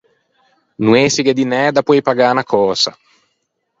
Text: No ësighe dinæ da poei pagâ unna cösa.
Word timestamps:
No 0.87 0.95
ësighe 1.01 1.35
dinæ 1.39 1.61
da 1.75 1.81
poei 1.87 2.01
pagâ 2.07 2.25
unna 2.31 2.43
cösa. 2.51 2.91